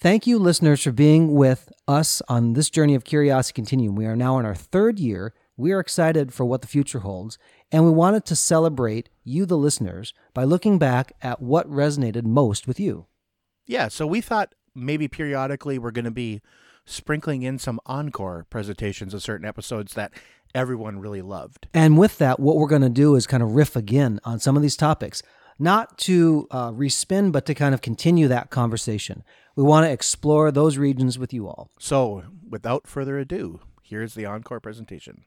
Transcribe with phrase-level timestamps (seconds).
[0.00, 3.96] Thank you, listeners, for being with us on this journey of Curiosity Continuum.
[3.96, 5.34] We are now in our third year.
[5.56, 7.36] We are excited for what the future holds,
[7.72, 12.68] and we wanted to celebrate you, the listeners, by looking back at what resonated most
[12.68, 13.06] with you.
[13.66, 16.42] Yeah, so we thought maybe periodically we're going to be
[16.86, 20.12] sprinkling in some encore presentations of certain episodes that
[20.54, 21.66] everyone really loved.
[21.74, 24.54] And with that, what we're going to do is kind of riff again on some
[24.54, 25.24] of these topics,
[25.58, 29.24] not to uh, respin, but to kind of continue that conversation.
[29.58, 31.68] We want to explore those regions with you all.
[31.80, 35.24] So, without further ado, here's the encore presentation.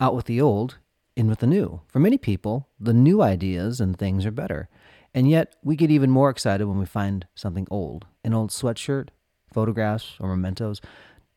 [0.00, 0.78] Out with the old,
[1.16, 1.80] in with the new.
[1.88, 4.68] For many people, the new ideas and things are better.
[5.12, 9.08] And yet, we get even more excited when we find something old an old sweatshirt,
[9.52, 10.80] photographs, or mementos.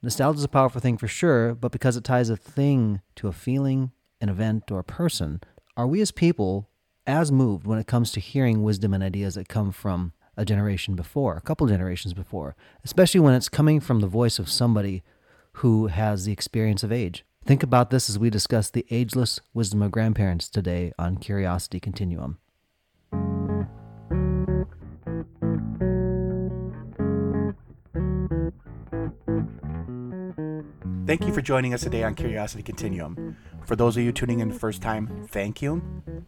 [0.03, 3.33] Nostalgia is a powerful thing for sure, but because it ties a thing to a
[3.33, 5.41] feeling, an event, or a person,
[5.75, 6.69] are we as people
[7.07, 10.95] as moved when it comes to hearing wisdom and ideas that come from a generation
[10.95, 12.55] before, a couple generations before,
[12.85, 15.03] especially when it's coming from the voice of somebody
[15.53, 17.25] who has the experience of age.
[17.43, 22.37] Think about this as we discuss the ageless wisdom of grandparents today on Curiosity Continuum.
[31.07, 33.37] Thank you for joining us today on Curiosity Continuum.
[33.65, 35.81] For those of you tuning in the first time, thank you.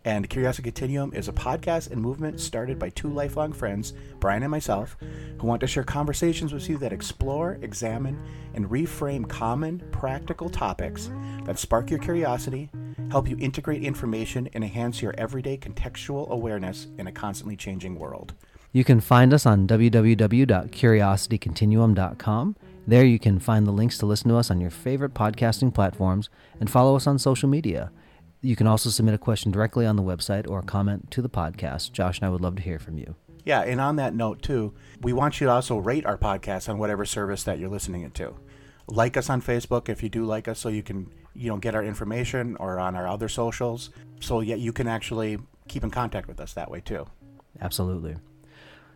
[0.10, 4.50] And Curiosity Continuum is a podcast and movement started by two lifelong friends, Brian and
[4.50, 4.98] myself,
[5.38, 8.20] who want to share conversations with you that explore, examine,
[8.56, 11.12] and reframe common, practical topics
[11.46, 12.72] that spark your curiosity,
[13.12, 18.34] help you integrate information, and enhance your everyday contextual awareness in a constantly changing world.
[18.72, 22.56] You can find us on www.curiositycontinuum.com
[22.90, 26.28] there you can find the links to listen to us on your favorite podcasting platforms
[26.60, 27.92] and follow us on social media.
[28.42, 31.92] You can also submit a question directly on the website or comment to the podcast.
[31.92, 33.16] Josh and I would love to hear from you.
[33.44, 36.78] Yeah, and on that note too, we want you to also rate our podcast on
[36.78, 38.36] whatever service that you're listening it to.
[38.88, 41.76] Like us on Facebook if you do like us, so you can you know get
[41.76, 43.90] our information or on our other socials,
[44.20, 47.06] so yeah you can actually keep in contact with us that way too.
[47.62, 48.18] Absolutely.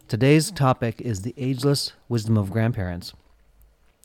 [0.08, 3.14] Today's topic is the ageless wisdom of grandparents.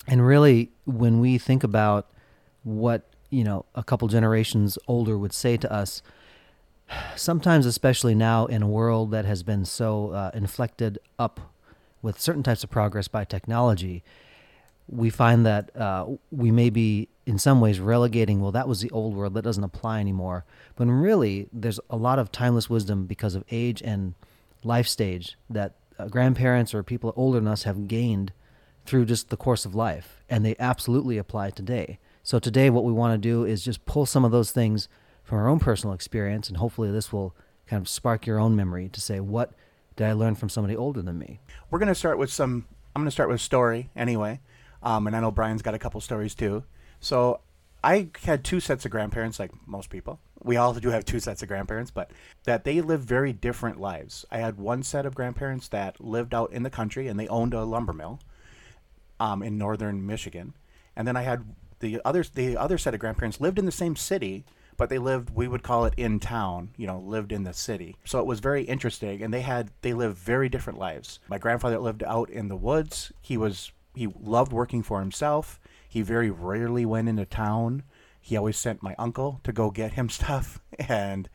[0.07, 2.11] And really, when we think about
[2.63, 6.03] what you know a couple generations older would say to us,
[7.17, 11.41] sometimes, especially now in a world that has been so uh, inflected up
[12.03, 14.03] with certain types of progress by technology,
[14.89, 18.91] we find that uh, we may be in some ways relegating, well, that was the
[18.91, 20.45] old world, that doesn't apply anymore.
[20.77, 24.15] But really, there's a lot of timeless wisdom because of age and
[24.65, 28.33] life stage that uh, grandparents or people older than us have gained
[28.87, 31.99] through just the course of life, and they absolutely apply today.
[32.29, 34.87] So today, what we want to do is just pull some of those things
[35.25, 37.35] from our own personal experience, and hopefully, this will
[37.67, 39.55] kind of spark your own memory to say, what
[39.97, 41.41] did I learn from somebody older than me?
[41.71, 42.67] We're going to start with some.
[42.95, 44.41] I'm going to start with a story anyway,
[44.83, 46.65] um, and I know Brian's got a couple stories too.
[47.01, 47.41] So
[47.83, 50.21] I had two sets of grandparents, like most people.
[50.43, 52.11] We all do have two sets of grandparents, but
[52.45, 54.27] that they lived very different lives.
[54.31, 57.55] I had one set of grandparents that lived out in the country and they owned
[57.55, 58.21] a lumber mill
[59.19, 60.53] um, in northern Michigan,
[60.95, 61.47] and then I had
[61.81, 64.45] the other the other set of grandparents lived in the same city,
[64.77, 66.71] but they lived we would call it in town.
[66.77, 67.97] You know, lived in the city.
[68.05, 71.19] So it was very interesting, and they had they lived very different lives.
[71.29, 73.13] My grandfather lived out in the woods.
[73.21, 75.61] He was he loved working for himself.
[75.89, 77.83] He very rarely went into town.
[78.21, 81.29] He always sent my uncle to go get him stuff, and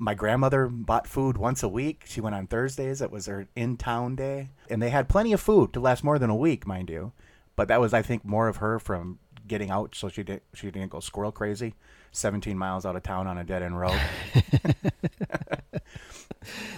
[0.00, 2.04] my grandmother bought food once a week.
[2.06, 3.02] She went on Thursdays.
[3.02, 4.48] It was her in town day.
[4.70, 7.12] And they had plenty of food to last more than a week, mind you.
[7.54, 9.18] But that was, I think, more of her from
[9.50, 11.74] getting out so she, did, she didn't go squirrel crazy
[12.12, 14.00] 17 miles out of town on a dead end road.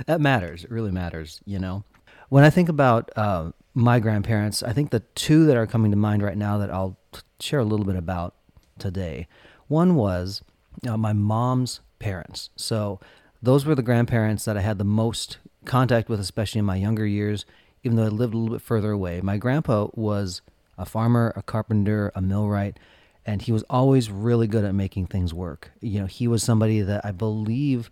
[0.07, 0.65] that matters.
[0.65, 1.85] It really matters, you know.
[2.29, 5.97] When I think about uh, my grandparents, I think the two that are coming to
[5.97, 6.97] mind right now that I'll
[7.41, 8.35] share a little bit about
[8.79, 9.29] today.
[9.69, 10.43] One was
[10.87, 12.51] uh, my mom's parents.
[12.57, 13.01] So
[13.43, 17.07] those were the grandparents that I had the most contact with, especially in my younger
[17.07, 17.45] years,
[17.83, 19.21] even though I lived a little bit further away.
[19.21, 20.41] My grandpa was
[20.79, 22.79] a farmer, a carpenter, a millwright,
[23.25, 25.71] and he was always really good at making things work.
[25.81, 27.91] You know, he was somebody that I believe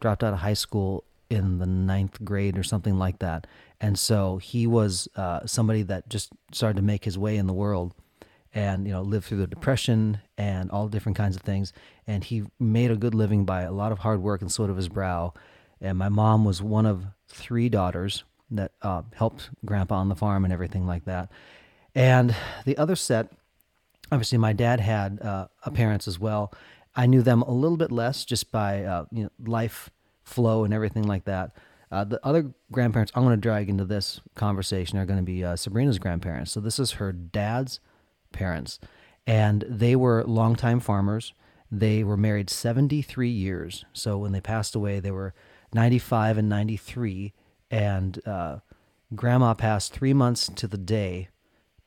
[0.00, 3.46] dropped out of high school in the ninth grade or something like that.
[3.80, 7.52] And so he was uh, somebody that just started to make his way in the
[7.52, 7.94] world
[8.54, 11.72] and you know lived through the depression and all different kinds of things
[12.06, 14.76] and he made a good living by a lot of hard work and sweat of
[14.76, 15.32] his brow
[15.80, 20.44] and my mom was one of three daughters that uh, helped grandpa on the farm
[20.44, 21.30] and everything like that
[21.94, 22.34] and
[22.64, 23.30] the other set
[24.10, 26.52] obviously my dad had uh, parents as well
[26.96, 29.90] i knew them a little bit less just by uh, you know, life
[30.24, 31.50] flow and everything like that
[31.92, 35.44] Uh, the other grandparents I'm going to drag into this conversation are going to be
[35.44, 36.50] uh, Sabrina's grandparents.
[36.50, 37.80] So this is her dad's
[38.32, 38.78] parents,
[39.26, 41.34] and they were longtime farmers.
[41.70, 43.84] They were married 73 years.
[43.92, 45.34] So when they passed away, they were
[45.74, 47.34] 95 and 93,
[47.70, 48.60] and uh,
[49.14, 51.28] grandma passed three months to the day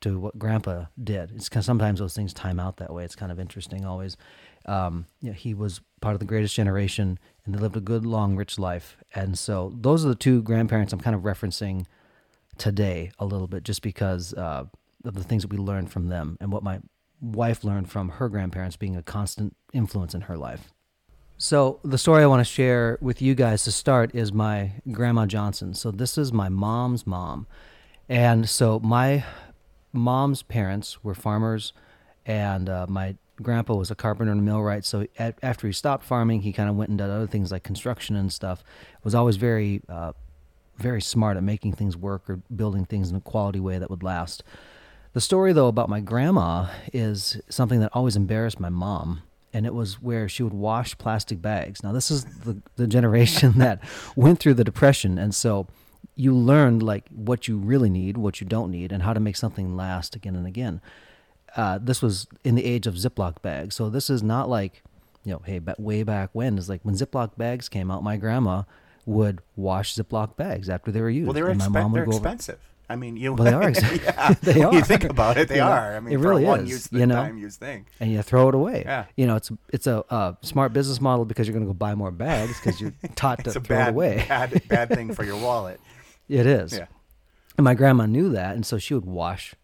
[0.06, 1.32] to what grandpa did.
[1.36, 3.04] It's kind of, sometimes those things time out that way.
[3.04, 4.18] It's kind of interesting always.
[4.68, 8.06] Um, you know, he was part of the greatest generation and they lived a good,
[8.06, 8.98] long, rich life.
[9.16, 11.88] And so those are the two grandparents I'm kind of referencing
[12.60, 14.66] today a little bit just because uh,
[15.04, 16.82] of the things that we learned from them and what my
[17.20, 20.72] wife learned from her grandparents being a constant influence in her life.
[21.38, 25.26] So, the story I want to share with you guys to start is my Grandma
[25.26, 25.74] Johnson.
[25.74, 27.46] So, this is my mom's mom.
[28.08, 29.26] And so, my
[29.96, 31.74] mom's parents were farmers,
[32.26, 34.86] and uh, my grandpa was a carpenter and a millwright.
[34.86, 37.64] So, at, after he stopped farming, he kind of went and did other things like
[37.64, 38.64] construction and stuff.
[39.04, 40.14] Was always very, uh,
[40.78, 44.04] very smart at making things work or building things in a quality way that would
[44.04, 44.44] last.
[45.14, 49.24] The story, though, about my grandma is something that always embarrassed my mom
[49.56, 51.82] and it was where she would wash plastic bags.
[51.82, 53.80] Now, this is the, the generation that
[54.14, 55.66] went through the Depression, and so
[56.16, 59.36] you learned like what you really need, what you don't need, and how to make
[59.36, 60.82] something last again and again.
[61.56, 64.84] Uh, this was in the age of Ziploc bags, so this is not like
[65.24, 68.04] you know, hey, way back when is like when Ziploc bags came out.
[68.04, 68.64] My grandma
[69.06, 71.28] would wash Ziploc bags after they were used.
[71.28, 72.60] Well, they were and my expen- mom would they're go over- expensive.
[72.88, 73.34] I mean, you.
[73.34, 75.96] Well, they are ex- yeah, they when You think about it, they know, are.
[75.96, 77.16] I mean, it for really a one is, use you know?
[77.16, 77.88] time use thing.
[78.00, 78.84] and you throw it away.
[78.86, 79.06] Yeah.
[79.16, 81.96] You know, it's it's a uh, smart business model because you're going to go buy
[81.96, 84.26] more bags because you're taught to throw bad, it away.
[84.28, 85.80] bad, bad thing for your wallet.
[86.28, 86.74] It is.
[86.74, 86.88] Yeah.
[87.58, 89.56] And my grandma knew that, and so she would wash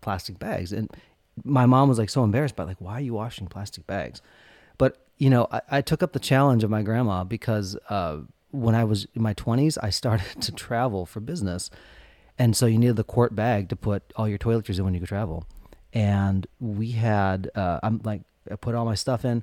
[0.00, 0.72] plastic bags.
[0.72, 0.90] And
[1.44, 4.20] my mom was like so embarrassed by like, why are you washing plastic bags?
[4.76, 8.18] But you know, I, I took up the challenge of my grandma because uh,
[8.50, 11.70] when I was in my twenties, I started to travel for business,
[12.38, 15.00] and so you needed the quart bag to put all your toiletries in when you
[15.00, 15.44] could travel.
[15.94, 19.42] And we had, uh, I'm like, I put all my stuff in,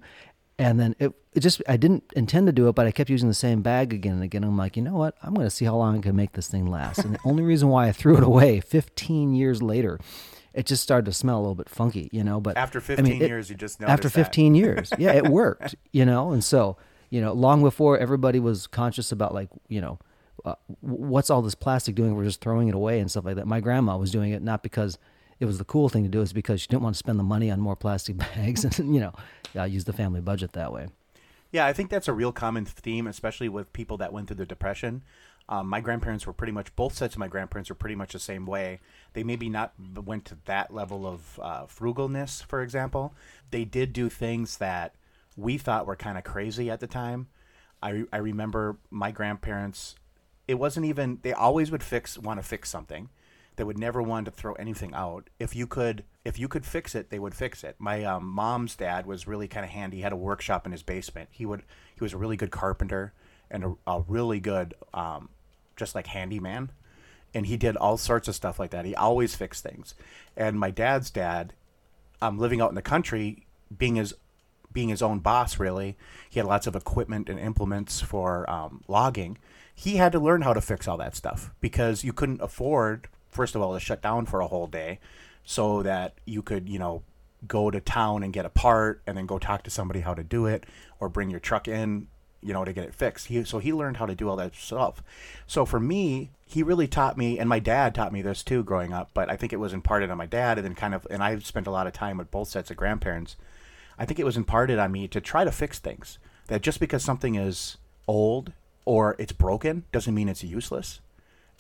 [0.58, 3.28] and then it, it just I didn't intend to do it, but I kept using
[3.28, 4.44] the same bag again and again.
[4.44, 5.16] I'm like, you know what?
[5.22, 7.00] I'm going to see how long I can make this thing last.
[7.00, 10.00] And the only reason why I threw it away 15 years later,
[10.54, 12.40] it just started to smell a little bit funky, you know.
[12.40, 14.26] But After I 15 mean, it- years, you just know after noticed that.
[14.26, 16.32] 15 years, yeah, it worked, you know.
[16.32, 16.78] And so,
[17.10, 20.00] you know, long before everybody was conscious about like, you know,
[20.46, 22.16] uh, what's all this plastic doing?
[22.16, 23.48] We're just throwing it away and stuff like that.
[23.48, 24.98] My grandma was doing it not because
[25.40, 27.24] it was the cool thing to do, it's because she didn't want to spend the
[27.24, 29.14] money on more plastic bags and you know,
[29.56, 30.88] uh, use the family budget that way.
[31.52, 34.46] Yeah, I think that's a real common theme, especially with people that went through the
[34.46, 35.04] depression.
[35.48, 38.20] Um, my grandparents were pretty much both sets of my grandparents were pretty much the
[38.20, 38.80] same way.
[39.14, 43.14] They maybe not went to that level of uh, frugalness, for example.
[43.52, 44.96] They did do things that
[45.38, 47.28] we thought were kind of crazy at the time.
[47.84, 49.96] I I remember my grandparents.
[50.48, 53.10] It wasn't even they always would fix want to fix something.
[53.56, 55.30] They would never want to throw anything out.
[55.40, 57.76] If you could if you could fix it, they would fix it.
[57.80, 59.98] My um, mom's dad was really kind of handy.
[59.98, 61.30] He had a workshop in his basement.
[61.32, 61.64] He would
[61.94, 63.14] he was a really good carpenter
[63.50, 65.30] and a, a really good um,
[65.76, 66.72] just like handyman.
[67.34, 68.86] And he did all sorts of stuff like that.
[68.86, 69.94] He always fixed things.
[70.38, 71.54] And my dad's dad,
[72.22, 74.14] um, living out in the country, being his
[74.72, 75.98] being his own boss, really,
[76.30, 79.38] he had lots of equipment and implements for um, logging.
[79.74, 83.56] He had to learn how to fix all that stuff because you couldn't afford, first
[83.56, 85.00] of all, to shut down for a whole day,
[85.44, 87.04] so that you could, you know,
[87.48, 90.24] go to town and get a part and then go talk to somebody how to
[90.24, 90.66] do it,
[91.00, 92.08] or bring your truck in,
[92.42, 93.28] you know, to get it fixed.
[93.28, 95.04] He so he learned how to do all that stuff.
[95.46, 98.94] So for me, he really taught me, and my dad taught me this too growing
[98.94, 99.10] up.
[99.14, 101.38] But I think it was imparted on my dad, and then kind of, and I
[101.40, 103.36] spent a lot of time with both sets of grandparents.
[103.98, 106.20] I think it was imparted on me to try to fix things.
[106.48, 107.78] That just because something is
[108.08, 108.54] old
[108.86, 111.02] or it's broken doesn't mean it's useless.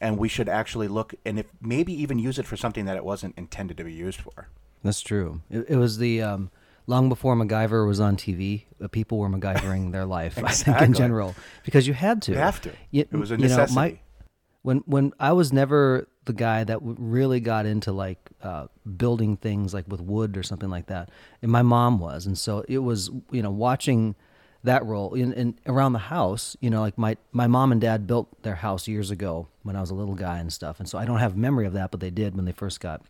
[0.02, 3.06] And we should actually look and if maybe even use it for something that it
[3.06, 4.50] wasn't intended to be used for.
[4.84, 5.42] That's true.
[5.50, 6.52] It, it was the um,
[6.86, 8.64] long before MacGyver was on TV.
[8.84, 10.38] Uh, people were MacGyvering their life.
[10.44, 11.34] I think in general
[11.64, 12.34] because you had to.
[12.34, 12.72] You have to.
[12.92, 13.72] You- It was a necessity.
[13.74, 14.00] you know, my-
[14.64, 18.66] when when I was never the guy that really got into like uh,
[18.98, 21.10] building things like with wood or something like that,
[21.44, 24.16] and my mom was, and so it was you know watching
[24.65, 26.55] that role in, in around the house.
[26.60, 29.81] You know, like my my mom and dad built their house years ago when I
[29.81, 32.00] was a little guy and stuff, and so I don't have memory of that, but
[32.00, 33.01] they did when they first got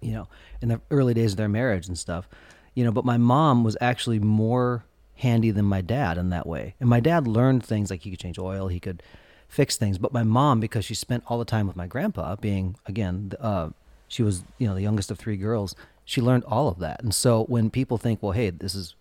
[0.00, 0.28] you know,
[0.62, 2.28] in the early days of their marriage and stuff.
[2.74, 4.84] You know, but my mom was actually more
[5.16, 6.74] handy than my dad in that way.
[6.78, 9.02] And my dad learned things like he could change oil, he could
[9.48, 9.98] fix things.
[9.98, 13.70] But my mom, because she spent all the time with my grandpa, being again, uh,
[14.08, 15.74] she was you know the youngest of three girls.
[16.04, 17.02] She learned all of that.
[17.02, 18.94] And so when people think, well, hey, this is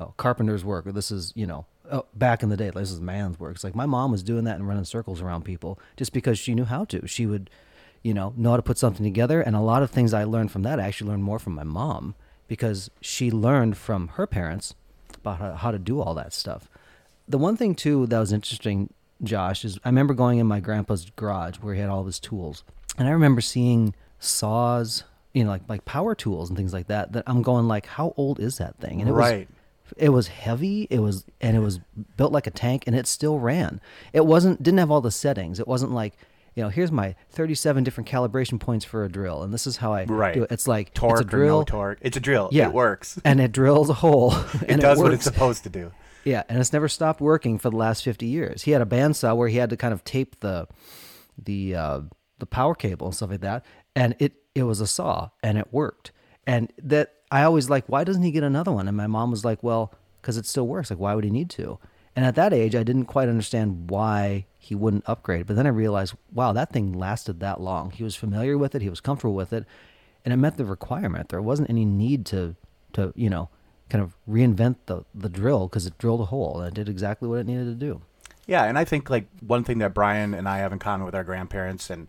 [0.00, 3.00] oh, carpenter's work, or this is you know oh, back in the day, this is
[3.00, 3.54] man's work.
[3.54, 6.54] It's like my mom was doing that and running circles around people just because she
[6.54, 7.06] knew how to.
[7.06, 7.50] She would,
[8.02, 9.40] you know, know how to put something together.
[9.40, 11.64] And a lot of things I learned from that, I actually learned more from my
[11.64, 12.14] mom
[12.48, 14.74] because she learned from her parents
[15.16, 16.68] about how, how to do all that stuff.
[17.28, 21.10] The one thing too that was interesting, Josh, is I remember going in my grandpa's
[21.16, 22.64] garage where he had all of his tools,
[22.98, 27.12] and I remember seeing saws, you know, like like power tools and things like that.
[27.12, 29.00] That I'm going like, how old is that thing?
[29.00, 29.48] And it Right.
[29.48, 29.56] was
[29.96, 30.86] it was heavy.
[30.90, 31.80] It was and it was
[32.16, 33.80] built like a tank, and it still ran.
[34.12, 35.58] It wasn't didn't have all the settings.
[35.60, 36.14] It wasn't like
[36.54, 39.94] you know, here's my 37 different calibration points for a drill, and this is how
[39.94, 40.34] I Right.
[40.34, 40.52] do it.
[40.52, 41.58] It's like torque it's a or drill.
[41.60, 41.98] no torque.
[42.02, 42.50] It's a drill.
[42.52, 43.18] Yeah, It works.
[43.24, 44.34] and it drills a hole.
[44.68, 45.92] It does it what it's supposed to do.
[46.24, 48.62] Yeah, and it's never stopped working for the last fifty years.
[48.62, 50.68] He had a bandsaw where he had to kind of tape the
[51.42, 52.00] the uh,
[52.38, 53.64] the power cable and stuff like that,
[53.96, 56.12] and it it was a saw and it worked.
[56.46, 58.86] And that I always like, why doesn't he get another one?
[58.86, 60.90] And my mom was like, well, because it still works.
[60.90, 61.78] Like, why would he need to?
[62.14, 65.46] And at that age, I didn't quite understand why he wouldn't upgrade.
[65.46, 67.90] But then I realized, wow, that thing lasted that long.
[67.90, 68.82] He was familiar with it.
[68.82, 69.64] He was comfortable with it,
[70.26, 71.30] and it met the requirement.
[71.30, 72.54] There wasn't any need to
[72.92, 73.48] to you know
[73.88, 77.26] kind of reinvent the the drill because it drilled a hole and it did exactly
[77.26, 78.02] what it needed to do.
[78.46, 81.14] Yeah, and I think like one thing that Brian and I have in common with
[81.14, 82.08] our grandparents, and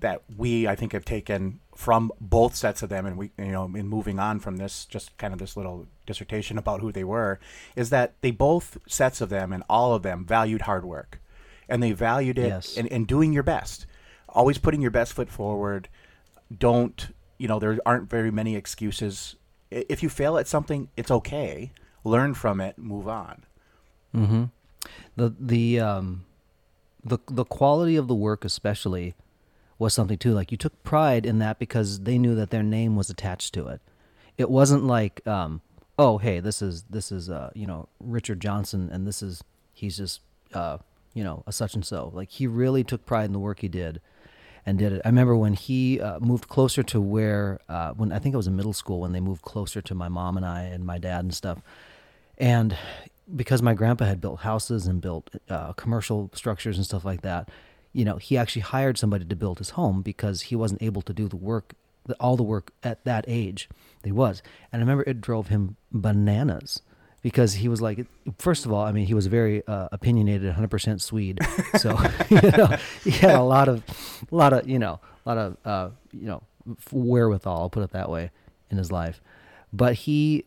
[0.00, 3.64] that we I think have taken from both sets of them, and we you know
[3.64, 7.38] in moving on from this, just kind of this little dissertation about who they were,
[7.76, 11.20] is that they both sets of them and all of them valued hard work,
[11.68, 12.76] and they valued it Yes.
[12.76, 13.86] in, in doing your best,
[14.28, 15.88] always putting your best foot forward.
[16.56, 19.36] Don't you know there aren't very many excuses.
[19.70, 21.72] If you fail at something, it's okay.
[22.04, 23.44] Learn from it, move on.
[24.14, 24.44] Mm-hmm.
[25.16, 26.24] The the um
[27.04, 29.14] the the quality of the work especially
[29.78, 30.32] was something too.
[30.32, 33.68] Like you took pride in that because they knew that their name was attached to
[33.68, 33.80] it.
[34.36, 35.62] It wasn't like um
[35.98, 39.42] oh hey this is this is uh you know Richard Johnson and this is
[39.72, 40.20] he's just
[40.54, 40.78] uh
[41.14, 42.10] you know a such and so.
[42.14, 44.00] Like he really took pride in the work he did
[44.66, 45.00] and did it.
[45.04, 48.46] I remember when he uh, moved closer to where uh, when I think it was
[48.46, 51.24] in middle school when they moved closer to my mom and I and my dad
[51.24, 51.62] and stuff.
[52.36, 52.76] And
[53.34, 57.48] because my grandpa had built houses and built uh, commercial structures and stuff like that,
[57.98, 61.12] you know, he actually hired somebody to build his home because he wasn't able to
[61.12, 61.74] do the work,
[62.06, 63.68] the, all the work at that age
[64.02, 64.40] that he was.
[64.72, 66.80] And I remember it drove him bananas
[67.22, 68.06] because he was like,
[68.38, 71.40] first of all, I mean, he was very uh, opinionated, 100% Swede.
[71.78, 71.98] So,
[72.30, 73.82] you know, he had a lot of,
[74.30, 76.42] a lot of, you know, a lot of, uh, you know,
[76.92, 78.30] wherewithal, I'll put it that way,
[78.70, 79.20] in his life.
[79.72, 80.44] But he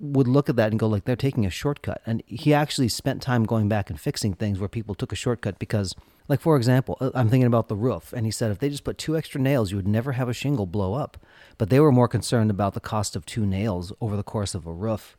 [0.00, 3.22] would look at that and go like they're taking a shortcut and he actually spent
[3.22, 5.94] time going back and fixing things where people took a shortcut because
[6.28, 8.84] like for example uh, i'm thinking about the roof and he said if they just
[8.84, 11.18] put two extra nails you would never have a shingle blow up.
[11.58, 14.66] But they were more concerned about the cost of two nails over the course of
[14.66, 15.16] a roof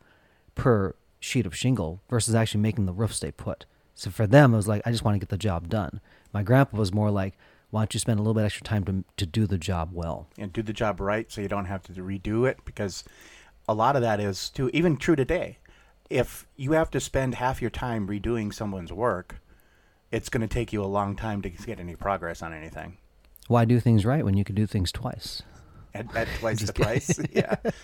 [0.53, 3.65] per sheet of shingle versus actually making the roof stay put.
[3.93, 6.01] So for them it was like i just want to get the job done.
[6.33, 7.37] My grandpa was more like
[7.71, 10.27] why don't you spend a little bit extra time to, to do the job well?
[10.37, 13.03] And do the job right so you don't have to redo it because
[13.67, 15.57] a lot of that is too even true today.
[16.09, 19.41] If you have to spend half your time redoing someone's work
[20.15, 22.97] it's going to take you a long time to get any progress on anything.
[23.47, 25.43] Why do things right when you can do things twice.
[25.93, 27.19] At, at twice the price?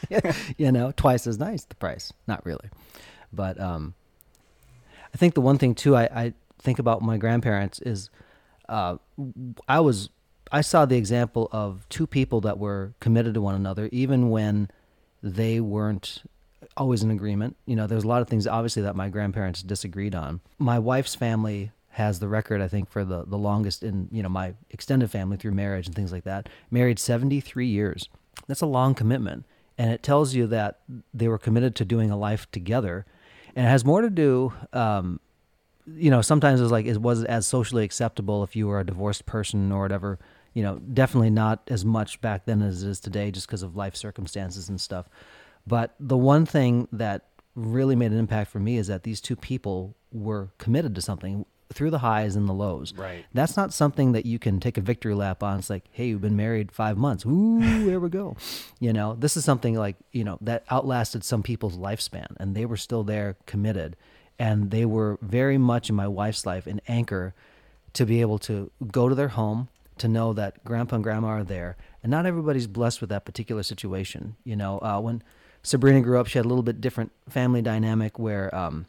[0.10, 0.34] Yeah.
[0.58, 2.14] You know, twice as nice the price.
[2.28, 2.70] Not really,
[3.34, 3.96] but um,
[5.14, 8.10] I think the one thing too I, I think about my grandparents is,
[8.70, 8.96] uh,
[9.68, 10.10] I was
[10.54, 14.70] I saw the example of two people that were committed to one another, even when
[15.22, 16.24] they weren't
[16.78, 17.58] always in agreement.
[17.66, 20.40] You know, there's a lot of things obviously that my grandparents disagreed on.
[20.58, 24.30] My wife's family has the record, I think, for the, the longest in, you know,
[24.30, 26.48] my extended family through marriage and things like that.
[26.70, 28.10] Married 73 years.
[28.48, 29.46] That's a long commitment.
[29.78, 30.80] And it tells you that
[31.14, 33.06] they were committed to doing a life together.
[33.56, 35.20] And it has more to do, um,
[35.86, 39.26] you know, sometimes it's like, it was as socially acceptable if you were a divorced
[39.26, 40.18] person or whatever.
[40.54, 43.76] You know, definitely not as much back then as it is today just because of
[43.76, 45.10] life circumstances and stuff.
[45.68, 49.36] But the one thing that really made an impact for me is that these two
[49.36, 52.94] people were committed to something through the highs and the lows.
[52.94, 53.26] Right.
[53.34, 55.60] That's not something that you can take a victory lap on.
[55.60, 57.26] It's like, hey, you've been married five months.
[57.26, 58.36] Ooh, there we go.
[58.80, 62.66] You know, this is something like, you know, that outlasted some people's lifespan and they
[62.66, 63.96] were still there committed.
[64.38, 67.34] And they were very much in my wife's life an anchor
[67.94, 71.44] to be able to go to their home, to know that grandpa and grandma are
[71.44, 71.78] there.
[72.02, 74.36] And not everybody's blessed with that particular situation.
[74.44, 75.22] You know, uh, when
[75.62, 78.88] Sabrina grew up, she had a little bit different family dynamic where um,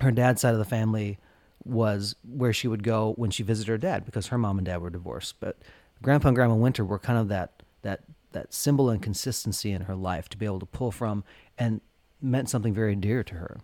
[0.00, 1.18] her dad's side of the family
[1.64, 4.80] was where she would go when she visited her dad because her mom and dad
[4.80, 5.36] were divorced.
[5.40, 5.58] But
[6.02, 8.02] grandpa and grandma Winter were kind of that that
[8.32, 11.24] that symbol and consistency in her life to be able to pull from
[11.56, 11.80] and
[12.20, 13.60] meant something very dear to her.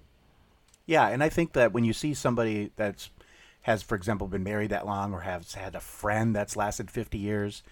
[0.86, 3.10] Yeah, and I think that when you see somebody that's
[3.62, 7.18] has, for example, been married that long, or has had a friend that's lasted fifty
[7.18, 7.62] years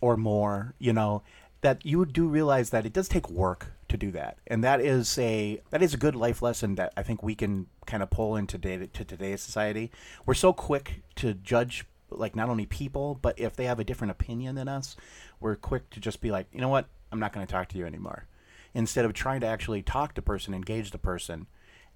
[0.00, 1.22] or more, you know,
[1.60, 5.18] that you do realize that it does take work to do that, and that is
[5.18, 8.36] a that is a good life lesson that I think we can kind of pull
[8.36, 9.90] into today to today's society.
[10.26, 14.10] We're so quick to judge like not only people, but if they have a different
[14.10, 14.96] opinion than us,
[15.38, 17.78] we're quick to just be like, you know what, I'm not going to talk to
[17.78, 18.26] you anymore,
[18.74, 21.46] instead of trying to actually talk to person, engage the person,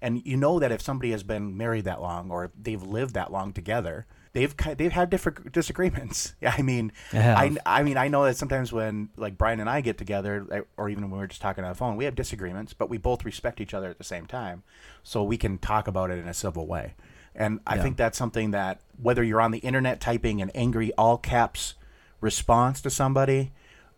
[0.01, 3.31] and you know that if somebody has been married that long or they've lived that
[3.31, 6.35] long together, they've they've had different disagreements.
[6.41, 7.19] Yeah, I mean, They.
[7.19, 10.89] I I mean I know that sometimes when like Brian and I get together, or
[10.89, 13.59] even when we're just talking on the phone, we have disagreements, but we both respect
[13.59, 14.61] each other at the same time,
[15.01, 16.93] so we can talk about it in a civil way.
[17.33, 17.81] And I Yeah.
[17.83, 21.73] think that's something that whether you're on the internet typing an angry all caps
[22.21, 23.51] response to somebody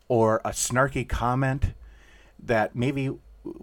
[0.07, 1.73] or a snarky comment
[2.41, 3.11] that maybe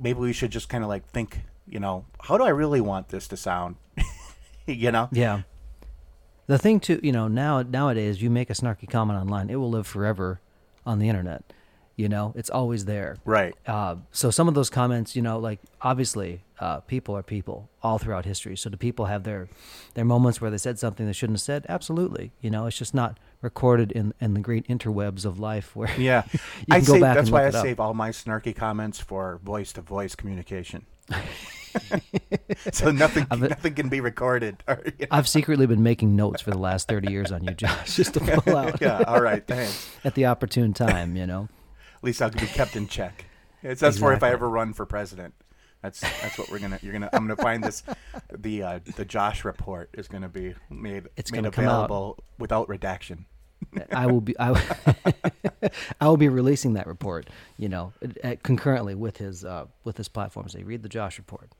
[0.00, 3.08] maybe we should just kind of like think, you know, how do I really want
[3.08, 3.76] this to sound?
[4.66, 5.08] you know?
[5.12, 5.42] Yeah.
[6.46, 9.70] The thing too, you know, now nowadays you make a snarky comment online, it will
[9.70, 10.40] live forever
[10.84, 11.42] on the internet.
[11.96, 13.16] You know, it's always there.
[13.24, 13.54] Right.
[13.66, 17.98] Uh, so some of those comments, you know, like obviously, uh, people are people all
[17.98, 18.56] throughout history.
[18.56, 19.48] So do people have their
[19.94, 21.66] their moments where they said something they shouldn't have said?
[21.68, 22.32] Absolutely.
[22.40, 26.24] You know, it's just not recorded in in the great interwebs of life where Yeah.
[26.32, 26.38] you
[26.72, 27.62] I go save, back that's why I look it up.
[27.64, 30.86] save all my snarky comments for voice to voice communication.
[32.72, 34.62] so nothing I've nothing can be recorded.
[34.66, 35.06] Or, you know.
[35.10, 38.20] I've secretly been making notes for the last 30 years on you, Josh, just to
[38.40, 39.90] pull out yeah, all right, thanks.
[40.04, 41.48] at the opportune time, you know.
[41.96, 43.26] At least I'll be kept in check.
[43.62, 45.34] It's that's for if I ever run for president.
[45.82, 46.78] That's that's what we're gonna.
[46.82, 47.10] You're gonna.
[47.12, 47.82] I'm gonna find this.
[48.32, 51.84] The uh, the Josh report is gonna be made It's made gonna come out.
[51.84, 53.26] available without redaction.
[53.92, 54.52] I will be I,
[56.00, 57.28] I will be releasing that report,
[57.58, 60.48] you know, uh, concurrently with his uh, with his platform.
[60.48, 61.50] Say, read the Josh report.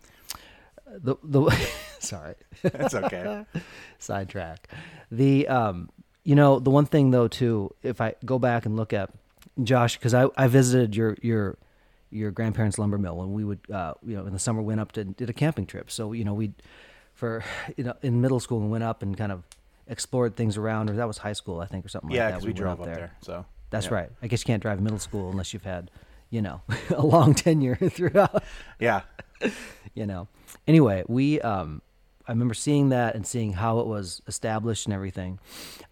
[1.03, 1.51] The the
[1.99, 3.45] sorry, That's okay.
[3.99, 4.69] sidetrack.
[5.11, 5.91] The um,
[6.25, 9.11] you know, the one thing though too, if I go back and look at
[9.63, 11.57] Josh, because I I visited your your
[12.11, 14.93] your grandparents' lumber mill when we would uh, you know in the summer went up
[14.93, 15.91] to did a camping trip.
[15.91, 16.53] So you know we
[17.13, 17.45] for
[17.77, 19.43] you know in middle school and went up and kind of
[19.87, 22.35] explored things around, or that was high school I think or something yeah, like that.
[22.37, 23.13] because we, drove up there.
[23.21, 23.95] So That's yeah.
[23.95, 24.11] right.
[24.23, 25.91] I guess you can't drive middle school unless you've had,
[26.31, 28.43] you know, a long tenure throughout,
[28.79, 29.03] Yeah,
[29.95, 30.29] you know.
[30.67, 31.83] Anyway, we um
[32.27, 35.39] I remember seeing that and seeing how it was established and everything.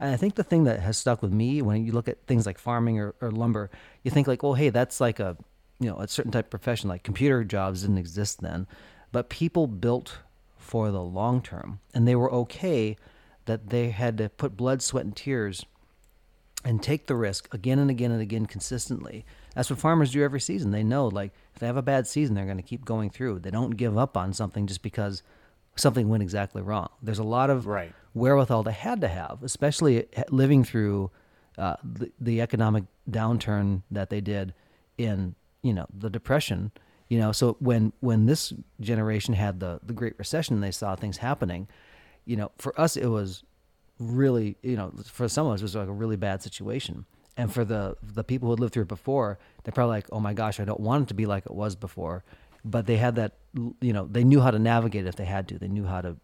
[0.01, 2.47] And I think the thing that has stuck with me when you look at things
[2.47, 3.71] like farming or, or lumber,
[4.03, 5.37] you think like, well, hey, that's like a
[5.79, 6.89] you know, a certain type of profession.
[6.89, 8.67] Like computer jobs didn't exist then.
[9.11, 10.19] But people built
[10.57, 12.97] for the long term and they were okay
[13.45, 15.67] that they had to put blood, sweat, and tears
[16.65, 19.25] and take the risk again and again and again consistently.
[19.55, 20.71] That's what farmers do every season.
[20.71, 23.41] They know like if they have a bad season, they're going to keep going through.
[23.41, 25.23] They don't give up on something just because
[25.77, 26.89] something went exactly wrong.
[27.03, 27.93] There's a lot of Right.
[28.15, 31.11] wherewithal they had to have, especially living through
[31.59, 34.55] uh, the, the economic downturn that they did
[34.99, 36.73] in you know the depression.
[37.09, 41.19] You know, so when when this generation had the the Great Recession, they saw things
[41.19, 41.69] happening.
[42.25, 43.45] You know, for us it was
[43.99, 47.05] really, you know, for some of us, it was like a really bad situation.
[47.37, 50.35] And for the the people who lived through it before, they're probably like, "Oh my
[50.35, 52.25] gosh, I don't want it to be like it was before."
[52.65, 53.33] But they had that,
[53.81, 55.59] you know, they knew how to navigate it if they had to.
[55.59, 56.17] They knew how to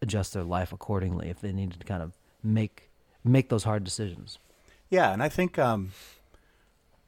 [0.00, 2.90] adjust their life accordingly if they needed to kind of make
[3.24, 4.38] make those hard decisions.
[4.90, 5.92] yeah, and I think um,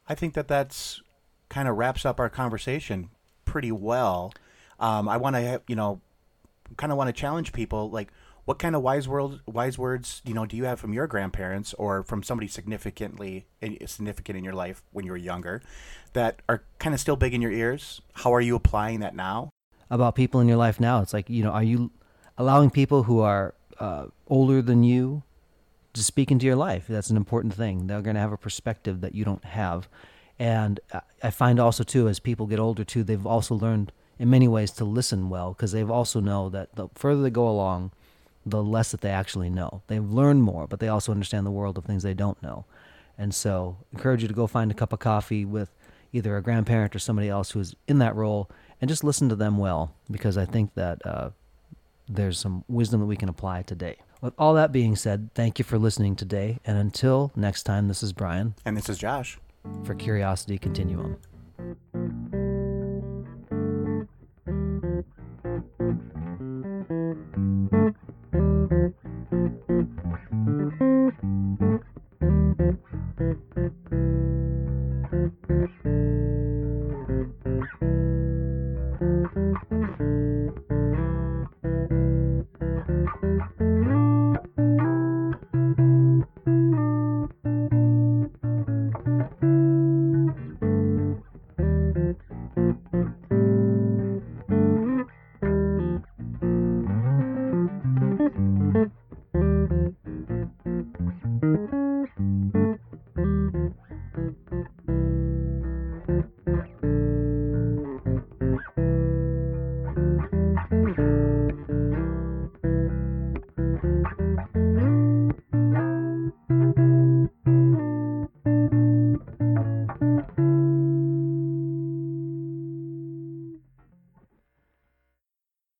[0.07, 1.01] I think that that's
[1.49, 3.09] kind of wraps up our conversation
[3.45, 4.33] pretty well.
[4.79, 6.01] Um, I want to, you know,
[6.77, 8.11] kind of want to challenge people like
[8.45, 11.73] what kind of wise world wise words you know do you have from your grandparents
[11.75, 13.45] or from somebody significantly
[13.85, 15.61] significant in your life when you were younger
[16.13, 19.49] that are kind of still big in your ears how are you applying that now
[19.89, 21.91] About people in your life now, it's like you know, are you
[22.37, 25.21] allowing people who are uh, older than you
[25.93, 26.85] to speak into your life?
[26.89, 27.87] That's an important thing.
[27.87, 29.87] They're going to have a perspective that you don't have,
[30.39, 34.27] and I- I find also too, as people get older too, they've also learned in
[34.29, 37.91] many ways to listen well because they've also know that the further they go along,
[38.45, 39.81] the less that they actually know.
[39.87, 42.65] They've learned more, but they also understand the world of things they don't know.
[43.17, 45.69] And so, encourage you to go find a cup of coffee with
[46.11, 49.35] either a grandparent or somebody else who is in that role, and just listen to
[49.35, 51.29] them well, because I think that uh,
[52.07, 53.97] there's some wisdom that we can apply today.
[54.21, 58.03] With all that being said, thank you for listening today, and until next time, this
[58.03, 59.37] is Brian and this is josh
[59.83, 61.17] for Curiosity Continuum.